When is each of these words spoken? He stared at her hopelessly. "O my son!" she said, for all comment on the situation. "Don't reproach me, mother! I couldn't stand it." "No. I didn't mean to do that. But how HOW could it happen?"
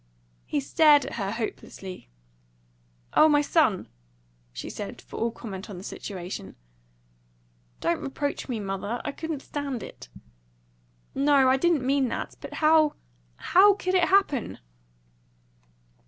He 0.47 0.59
stared 0.59 1.05
at 1.05 1.13
her 1.17 1.29
hopelessly. 1.29 2.09
"O 3.13 3.29
my 3.29 3.41
son!" 3.41 3.87
she 4.51 4.67
said, 4.67 4.99
for 4.99 5.19
all 5.19 5.29
comment 5.29 5.69
on 5.69 5.77
the 5.77 5.83
situation. 5.83 6.55
"Don't 7.81 8.01
reproach 8.01 8.49
me, 8.49 8.59
mother! 8.59 8.99
I 9.05 9.11
couldn't 9.11 9.43
stand 9.43 9.83
it." 9.83 10.09
"No. 11.13 11.47
I 11.49 11.57
didn't 11.57 11.85
mean 11.85 12.05
to 12.05 12.09
do 12.09 12.15
that. 12.15 12.35
But 12.41 12.53
how 12.55 12.95
HOW 13.37 13.73
could 13.75 13.93
it 13.93 14.05
happen?" 14.05 14.57